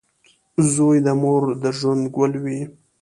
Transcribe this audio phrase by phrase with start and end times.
[0.73, 2.59] •زوی د مور د ژوند ګل وي.